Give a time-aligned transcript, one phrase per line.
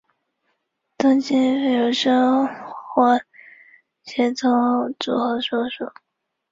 [0.97, 3.21] 东京俳优生活
[4.01, 5.91] 协同组合所属。